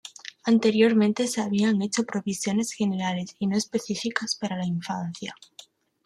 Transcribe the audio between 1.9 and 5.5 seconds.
provisiones generales y no específicas para la infancia.